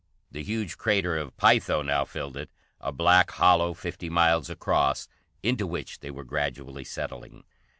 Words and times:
The 0.31 0.41
huge 0.41 0.79
Crater 0.79 1.15
of 1.15 1.37
Pytho 1.37 1.83
now 1.83 2.05
filled 2.05 2.35
it, 2.35 2.49
a 2.79 2.91
black 2.91 3.29
hollow 3.29 3.75
fifty 3.75 4.09
miles 4.09 4.49
across, 4.49 5.07
into 5.43 5.67
which 5.67 5.99
they 5.99 6.09
were 6.09 6.23
gradually 6.25 6.83
settling. 6.83 7.43